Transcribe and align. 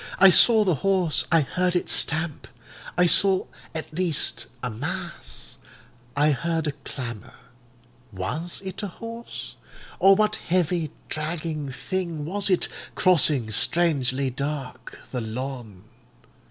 I 0.17 0.31
saw 0.31 0.63
the 0.63 0.73
horse; 0.81 1.25
I 1.31 1.41
heard 1.41 1.75
it 1.75 1.87
stamp—I 1.87 3.05
saw 3.05 3.45
at 3.75 3.95
least 3.95 4.47
a 4.63 4.71
mass; 4.71 5.59
I 6.15 6.31
heard 6.31 6.65
a 6.65 6.71
clamour. 6.71 7.35
Was 8.11 8.63
it 8.65 8.81
a 8.81 8.87
horse? 8.87 9.57
or 9.99 10.15
what 10.15 10.37
heavy, 10.37 10.89
dragging 11.07 11.69
thing 11.69 12.25
was 12.25 12.49
it, 12.49 12.67
crossing, 12.95 13.51
strangely 13.51 14.31
dark, 14.31 14.97
the 15.11 15.21
lawn. 15.21 15.83